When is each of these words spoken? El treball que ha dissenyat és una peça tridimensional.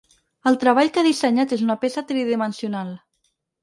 El 0.51 0.57
treball 0.63 0.89
que 0.95 1.03
ha 1.03 1.07
dissenyat 1.09 1.55
és 1.59 1.63
una 1.69 1.79
peça 1.87 2.07
tridimensional. 2.09 2.95